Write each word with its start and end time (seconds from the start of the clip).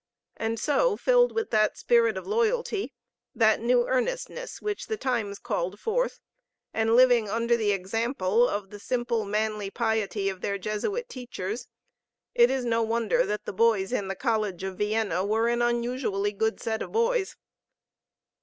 And 0.35 0.59
so, 0.59 0.97
filled 0.97 1.31
with 1.31 1.51
that 1.51 1.77
spirit 1.77 2.17
of 2.17 2.25
loyalty, 2.25 2.91
that 3.35 3.61
new 3.61 3.87
earnestness 3.87 4.59
which 4.59 4.87
the 4.87 4.97
times 4.97 5.37
called 5.37 5.79
forth, 5.79 6.19
and 6.73 6.95
living 6.95 7.29
under 7.29 7.55
the 7.55 7.71
example 7.71 8.49
of 8.49 8.71
the 8.71 8.79
simple 8.79 9.25
manly 9.25 9.69
piety 9.69 10.27
of 10.27 10.41
their 10.41 10.57
Jesuit 10.57 11.07
teachers, 11.07 11.67
it 12.33 12.49
is 12.49 12.65
no 12.65 12.81
wonder 12.81 13.27
that 13.27 13.45
the 13.45 13.53
boys 13.53 13.93
in 13.93 14.07
the 14.07 14.15
College 14.15 14.63
of 14.63 14.79
Vienna 14.79 15.23
were 15.23 15.47
an 15.47 15.61
unusually 15.61 16.31
good 16.31 16.59
set 16.59 16.81
of 16.81 16.91
boys. 16.91 17.35